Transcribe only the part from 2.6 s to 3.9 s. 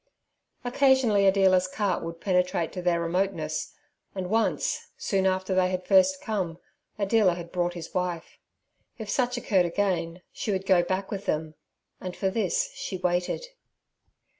to their remoteness,